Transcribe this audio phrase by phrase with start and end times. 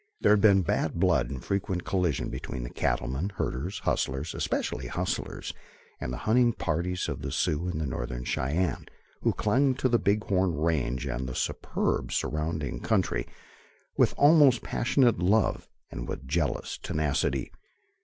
[0.19, 5.53] There had been bad blood and frequent collision between the cattlemen, herders, "hustlers," especially hustlers,
[5.99, 8.85] and the hunting parties of the Sioux and the Northern Cheyenne,
[9.21, 13.27] who clung to the Big Horn Range and the superb surrounding country
[13.95, 17.51] with almost passionate love and with jealous tenacity.